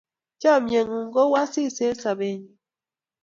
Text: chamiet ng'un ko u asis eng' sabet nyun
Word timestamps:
chamiet 0.41 0.85
ng'un 0.89 1.07
ko 1.13 1.21
u 1.31 1.33
asis 1.41 1.77
eng' 1.85 1.99
sabet 2.03 2.33
nyun 2.39 2.55